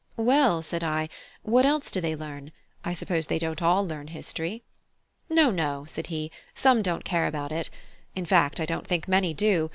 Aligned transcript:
"Well," 0.17 0.63
said 0.63 0.83
I, 0.83 1.09
"what 1.43 1.63
else 1.63 1.91
do 1.91 2.01
they 2.01 2.15
learn? 2.15 2.51
I 2.83 2.91
suppose 2.91 3.27
they 3.27 3.37
don't 3.37 3.61
all 3.61 3.85
learn 3.87 4.07
history?" 4.07 4.63
"No, 5.29 5.51
no," 5.51 5.85
said 5.85 6.07
he; 6.07 6.31
"some 6.55 6.81
don't 6.81 7.05
care 7.05 7.27
about 7.27 7.51
it; 7.51 7.69
in 8.15 8.25
fact, 8.25 8.59
I 8.59 8.65
don't 8.65 8.87
think 8.87 9.07
many 9.07 9.35
do. 9.35 9.69